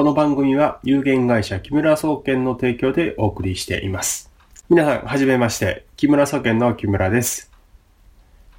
[0.00, 4.32] この番組は有限会社木村総研の提供でお送りしています。
[4.70, 5.84] 皆さん、はじめまして。
[5.96, 7.52] 木村総研の木村です。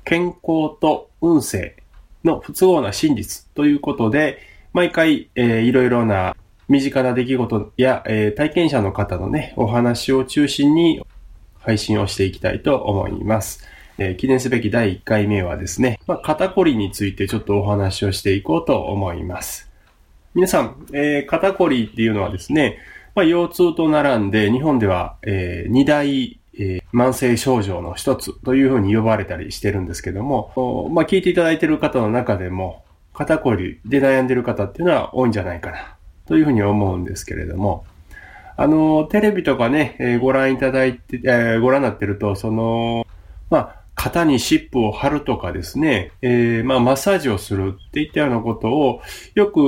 [0.06, 1.78] 健康と運勢
[2.24, 4.38] の不都合な真実ということで、
[4.72, 6.36] 毎回、えーいろいろな
[6.70, 11.04] 身近な出来事や、えー体験者の方のね、お話を中心に
[11.58, 13.68] 配信をしていきたいと思います。
[13.98, 19.71] えー記念すべき第1回目はですね、まあ、肩こりについてちょっとお話をしていこうと思います。
[20.34, 22.78] 皆さん、えー肩こりっていうのはですね、
[23.16, 35.96] まあ、腰痛と並んで日本では、えー二大、えー慢性症状の一つというふうに呼ばれたりしてるんですけども、まあ、聞いていただいている方の中でも、肩こりで悩んでいる方っていうのは多いんじゃないかな、
[36.28, 37.86] というふうに思うんですけれども、
[38.56, 43.06] あの、テレビとかね、えーご覧いただいて、えーご覧になってると、その、
[43.50, 49.02] まあ、肩に湿布を貼るとかですね、えーまあ、マッサージをするっていったようなことを
[49.36, 49.60] よく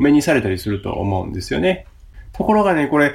[0.00, 1.86] 目にされたりすると思うんですよね。
[2.32, 3.14] ところがね、これ、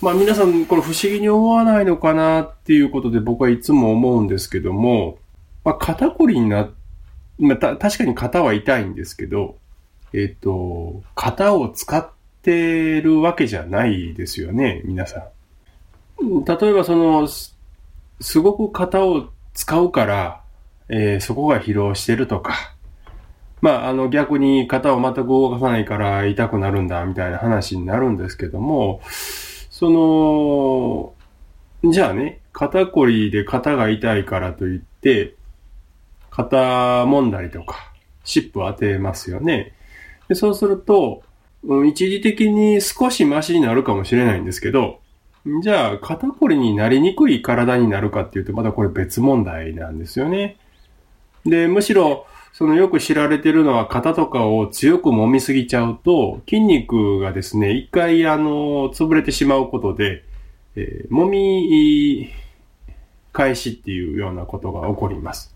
[0.00, 5.18] まあ皆さんこれ不思議に思わないのかなっていうことで僕はいつも思うんですけども、
[5.64, 6.70] まあ肩こりにな、
[7.40, 9.58] まあた確かに肩は痛いんですけど、
[10.12, 12.08] えっ、と、肩を使っ
[12.42, 15.26] てるわけじゃないですよね、皆さ
[16.22, 16.44] ん。
[16.44, 17.58] 例えばその、す
[18.20, 20.42] すごく肩を使うから、
[20.88, 22.74] えーそこが疲労してるとか、
[23.60, 29.00] まあ、あの逆に肩を全く動かさないから痛くなるんだみたいな話になるんですけども、
[29.70, 29.90] そ
[31.82, 35.34] の、じゃあね、肩こりで肩が痛いからといって、
[36.30, 37.92] 肩揉んだりとか、
[38.24, 39.74] 湿布を当てますよね。
[40.28, 41.22] でそうすると、
[41.62, 44.99] うん一時的に少しマシになるかもしれないんですけど、
[45.62, 50.58] じゃあ肩こりになりにくい体になるかっていうと、まだこれ別問題なんですよね。
[51.46, 60.24] で、むしろ、そのよく知られてるのは肩とかを強く揉みすぎちゃうと、筋肉がですね、一回あの、潰れてしまうことで、
[60.76, 62.30] えー揉み
[63.32, 65.49] 返しっていうようなことが起こります。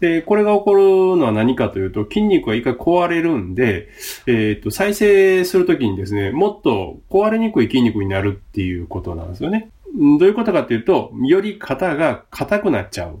[0.00, 0.82] で、これが起こる
[1.16, 3.88] のは何かというと、筋肉が一回壊れるんで、
[4.26, 9.70] えっ、と、再生するときにですね、もっと壊れにくい筋肉になるっていうことなんですよね。
[9.96, 13.14] どういうことかっていうと、より肩が硬くなっちゃう。
[13.14, 13.18] っ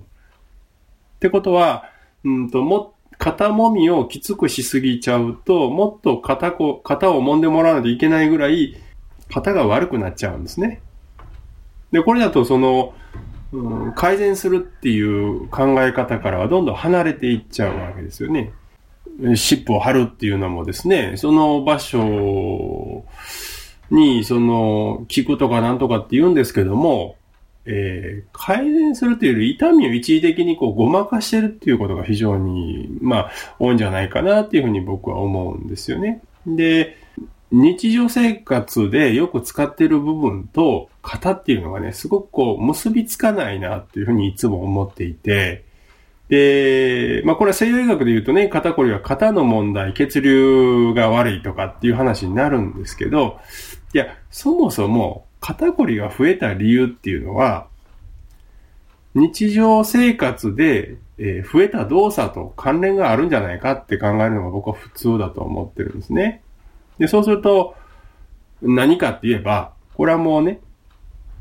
[1.18, 1.90] てことは、
[2.24, 8.76] うんと、も、肩もみをきつくしすぎちゃうと、もっと肩こ、肩を揉んでもらわないといけないぐらい、
[9.32, 10.80] 肩が悪くなっちゃうんですね。
[11.90, 12.94] で、これだとその、
[13.52, 18.52] うん改善するっていう考え方からはどんどん離れていっちゃうわけですよね。
[19.34, 23.04] 湿布を貼るっていうのもですね、その場所
[23.90, 27.16] に、その、効くとかなんとかって言うんですけども、
[27.64, 36.22] えー改善するというより痛みを一時的にこうごまかしてるっていうことが非常に、まあ、多いんじゃないかなっていうふうに僕は思うんですよね。
[36.46, 36.96] で、
[37.50, 45.64] 日常生活でよく使ってる部分と型っていうのがね、すごくこう結びつかないなっていうふうにいつも思っていて、
[46.28, 53.40] で、まあこれは西洋医学で言うとね、肩こりは肩の問題、血流が悪いとかっていう話になるんですけど、
[53.94, 57.68] いや、そもそも肩こりが増えた理由っていうのは、
[59.14, 66.42] 日常生活で、えー増えた動作と関連があるんじゃないかって考えるのが僕は普通だと思ってるんですね。
[66.98, 67.74] で、そうすると、
[68.60, 70.60] 何かって言えば、これはもうね、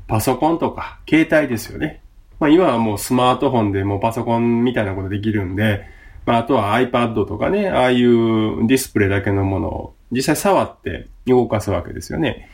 [0.07, 2.01] パソコンとか携帯ですよね。
[2.39, 5.85] まあ今はもうスマートフォンでもうパソコンみたいなことできるんで、
[6.25, 12.49] まああとは iPad とかね、ああいうディスプレイだけのものを実際触って動かすわけですよね。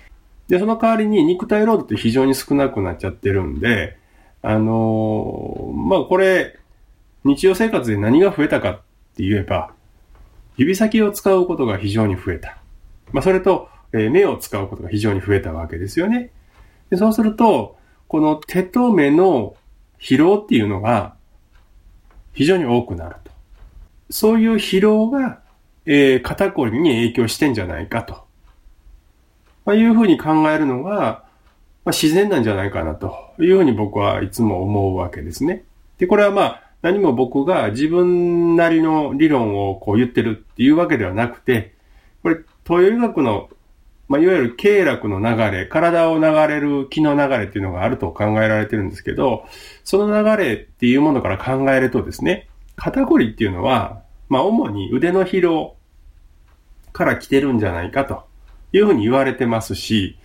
[0.48, 3.98] で、その代わりに肉体労働って非常に少なくなっちゃってるんで、
[4.42, 6.58] あのーまあこれ、
[7.24, 8.76] 日常生活で何が増えたかっ
[9.16, 9.72] て言えば、
[10.58, 12.58] 指先を使うことが非常に増えた。
[13.12, 16.32] まあそれと、えー目を使うことが非常に増えたわけですよね。
[16.94, 17.76] でそうすると、
[18.08, 19.56] この手と目の
[20.00, 21.16] 疲労っていうのが
[22.34, 23.32] 非常に多くなると。
[24.12, 25.40] そういう疲労が、
[25.88, 28.26] えー肩こりに影響してんじゃないかと。
[29.66, 30.94] まあ、いうふうに考えるのが、
[31.84, 35.64] まあ、自然なんじゃないかなというふうに僕はいつも思うわけですね。
[35.98, 41.74] で、これはまあ何も僕が自分なりの理論をこう言ってるっていうわけではなくて、
[42.22, 42.36] これ
[42.68, 43.50] 東洋医学の、
[44.08, 49.46] まあ、いわゆる経絡の流れ、体を流れる気の流れっていうのがあると考えられてるんですけど、
[49.84, 55.76] その流れっていうものから考えるとですね、肩こりっていうのは、まあ主に腕の疲労
[56.92, 58.26] から来てるんじゃないかと
[58.72, 60.18] いうふうに言われてますし、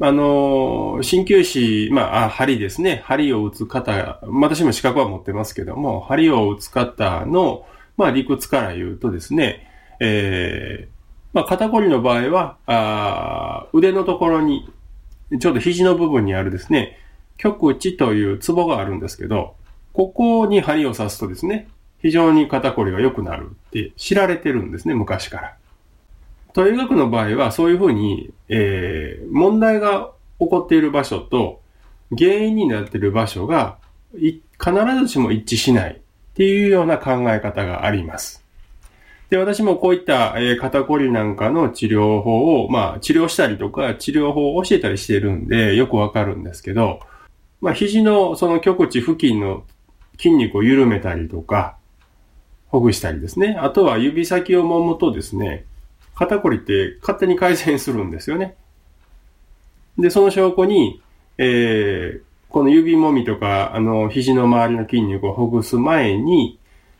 [0.00, 3.02] あの、鍼灸師、まあ、針ですね。
[3.04, 7.66] 針を打つ方、私も資格は持ってますけども、針を打つ方の、
[7.96, 9.68] まあ、理屈から言うとですね、
[10.00, 11.01] えー
[11.32, 14.68] まあ、肩こりの場合は、あ腕のところに、
[15.40, 16.98] ちょうど肘の部分にあるですね、
[17.38, 19.54] 極地というツボがあるんですけど、
[19.92, 21.68] ここに針を刺すとですね、
[22.02, 25.56] 非常に肩こりが良くなるって知られてるんですね、昔から。
[26.52, 31.60] と医学の場合は、そういうふうに、えー、問題が起こっている場所と、
[32.16, 33.78] 原因になっている場所が、
[34.12, 38.41] 必ずしも一致しないっていうような考え方があります。
[39.32, 47.00] で、私もこういった、えー、肩こりなんかの治療法を、まあ、治療したりとか、治療法を教えたりしてるんで、よくわかるんですけど、
[47.62, 49.64] まあ、肘のその極地付近の
[50.18, 51.78] 筋肉を緩めたりとか、
[52.66, 53.56] ほぐしたりですね。
[53.58, 55.64] あとは指先を揉むとですね、
[56.14, 58.54] 肩こりって勝手に改善するんですよね。
[59.96, 61.00] で、その証拠に、
[61.38, 66.58] えー、この指もみとか、あの、肘の周りの筋肉をほぐす前に、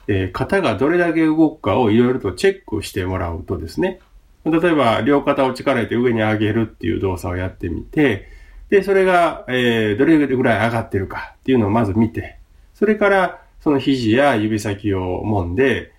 [0.09, 4.01] えー、肩がどれだけ動くかをいろいろとチェックしてもらうとですね、
[4.45, 8.29] 例えば、両肩を力入れて上に上げるっていう動作をやってみて、
[8.71, 12.39] で、それが、えー、どれぐらい上がってるかっていうのをまず見て、
[12.75, 15.93] それから、その肘や指先を揉んで、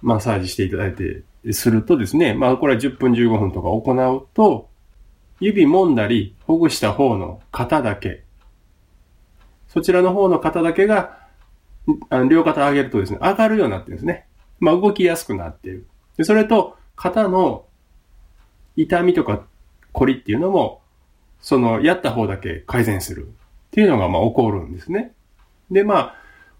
[0.00, 1.22] マッサージしていただいて、
[1.52, 4.68] するとですね、まあこれは10分15分とか行うと、
[5.38, 8.22] 指揉んだり、ほぐした方の肩だけ、
[9.68, 11.25] そちらの方の肩だけが、
[12.10, 14.26] あの両肩上げるとですね、上がるようになってるんですね。
[14.58, 15.86] まあ動きやすくなってる。
[16.16, 17.66] で、それと、肩の
[18.76, 19.44] 痛みとか
[19.92, 20.80] 凝りっていうのも、
[21.40, 23.30] その、やった方だけ改善するっ
[23.70, 25.12] ていうのが、まあ起こるんですね。
[25.70, 26.14] で、まあ、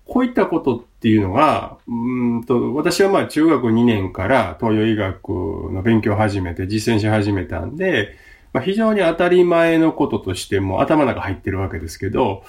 [0.04, 5.28] こういったことっていうのが、うんと、私はまあ中学2年から東洋医学
[5.72, 8.16] の勉強を始めて実践し始めたんで、
[8.52, 12.44] まあ、非常に当たり前のこととしても頭の中入ってるわけですけど、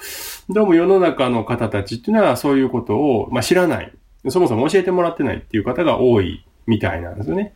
[0.48, 3.92] どうも世の中の方たちっていうのはそういうことを、まあ、知らない。
[4.28, 7.54] そもそも教えてもらってないっていう方が多いみたいなんですよね。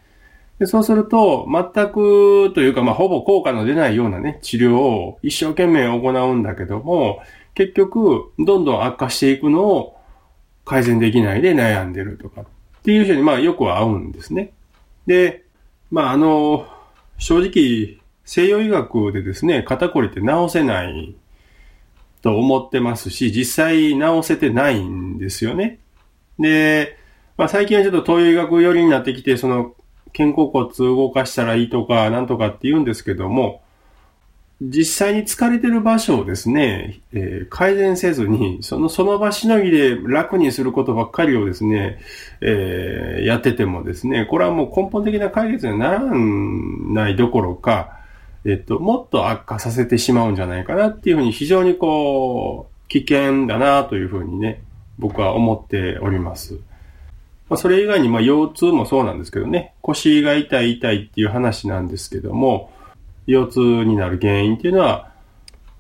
[0.59, 7.21] でそうすると、全くというか、まあ、ほぼ効果の出ないようなね、治療を一生懸命行うんだけども、
[7.55, 9.99] 結局、どんどん悪化していくのを
[10.65, 12.45] 改善できないで悩んでるとかっ
[12.83, 14.53] ていう人にまあよくは合うんですね。
[15.07, 15.45] で、
[15.91, 16.67] まああの、
[17.19, 21.15] 正直、西洋医学でですね、肩こりって治せない
[22.23, 25.81] と思ってますし、実際治せてないんですよね。
[26.39, 26.97] で、
[27.37, 29.75] まあ最近はちょっと東洋医学寄りになってきて、その
[30.17, 33.63] 肩甲骨動かしたらいいとか、なんとかって言うんですけども、
[34.61, 41.99] 実際に疲れてる場所をですね、えー、改善せずに、そのその場しのぎで楽にすることばっかりをですね、
[42.41, 47.99] えー、やっててもですね、これはもう根本的な解決にならないどころか、
[48.45, 54.63] えっと、もっと悪化させてしまうんじゃないかなっていうふうに非常にこう、危険だなというふうにね、
[54.99, 56.55] 僕は思っております。
[57.49, 62.73] まあ、それ以外に、まあ、腰痛もそうなんですけどね、腰が痛い痛いっていう話なんですけども、
[63.27, 65.13] 腰痛になる原因っていうのは、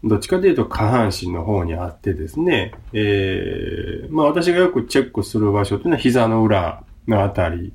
[0.05, 7.73] どっちかというと下半身の方にあってですね、えー、まあ私がよくチェックする場所っていうのは膝の裏のあたり。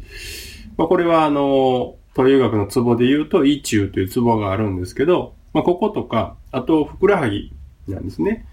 [0.77, 7.53] まあこれはあの、東洋学のツボで言うと、胃中というツボがあるんですけど、まあこことか、あとふくらはぎ
[7.87, 8.47] なんですね。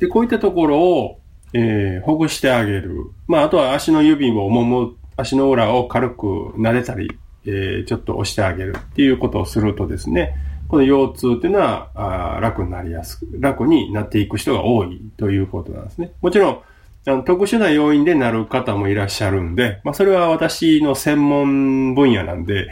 [0.00, 1.20] で、こういったところを、
[1.52, 3.12] えー、ほぐしてあげる。
[3.28, 7.08] まああとは足の指を揉む、足の裏を軽く撫でたり、
[7.46, 10.34] えー、ちょっと押してあげるっていうことをするとですね、
[10.66, 16.12] この腰痛っていうのはあ楽になりやすく、楽になっていく人が多いということなんですね。
[16.20, 16.58] もちろん、
[17.06, 22.68] あの特殊な要因でなる方もいらっしゃるんで、まあ、それは私の専門分野なんで、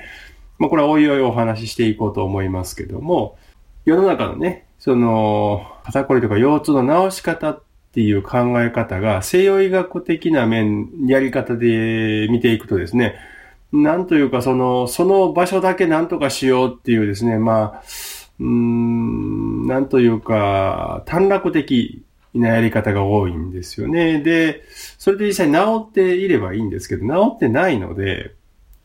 [0.62, 3.36] まあ、これはおいおいお話ししていこうと思いますけども、
[3.84, 13.16] 世の中のね、その、肩こりとか腰痛の治し方っていう考え方が西洋医学的な面、やり方で見ていくとですね、
[13.72, 17.82] なんというか、その、その場所だけなんとかしようっていうですね、まあ、
[18.38, 22.04] うん、なんというか、短絡的
[22.34, 24.20] なやり方が多いんですよね。
[24.20, 24.62] で、
[24.96, 28.36] それで実際治っていればいいんですけど、治ってないので、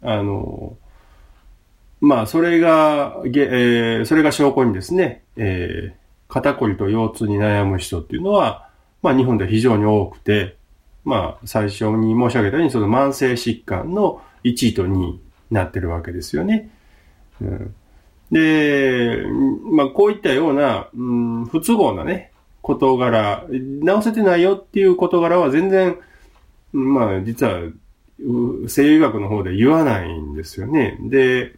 [0.01, 0.75] あの、
[2.00, 8.70] まあ、それが、えー、それが証拠にですね、えー、肩こりと腰痛に悩む人っていうのは、
[9.01, 10.58] まあ、日本で非常に多くて、
[11.04, 16.70] まあ、最初に申し上げたように、その慢性疾患の1位と2位になってるわけですよね。
[17.42, 17.75] うん、
[18.32, 19.24] で、
[19.72, 25.98] まあ、こういったような、うん、不都合なね、事柄、直せてないよっていう事柄は全然、
[26.74, 27.62] まあ、実は、
[28.68, 30.98] 西洋医学の方で言わないんですよね。
[31.01, 31.56] で、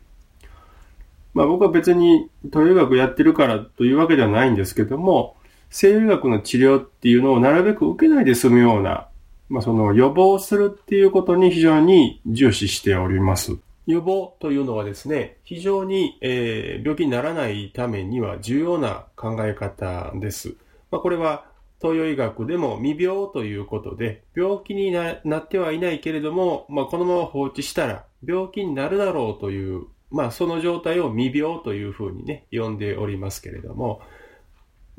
[1.33, 5.35] まあ僕は別に東洋医学やってるからというわけではないんですけども、
[5.69, 9.09] 西洋医学の治療っていうのをなるべく受けないで済むような
[9.49, 13.57] まあ、その予防するっていうことに非常に重視しております。
[13.87, 20.55] 予防というのはですね、非常に、えー、病気にならないためには重要な考え方です。
[20.91, 21.45] まあ、これは
[21.81, 34.01] 東洋医学でも未病ということで、病気になってはいないけれども、まあ、このまま放置したら病気になるだろうという、まあ、その状態を未病というふうにね、呼んでおりますけれども、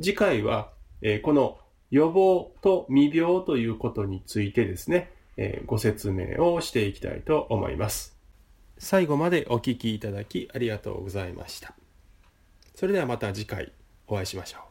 [0.01, 0.71] 次回は、
[1.03, 1.59] えー、この
[1.91, 8.17] 予防と未病ということについてですね、えー、ご説明をしていきたいと思います。
[8.79, 11.75] 最後までお聞きいただきありがとうございました。
[12.75, 13.73] それではまた次回
[14.07, 14.70] お会いしましょう。